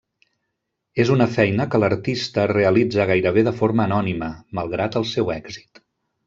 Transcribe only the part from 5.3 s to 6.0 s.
èxit.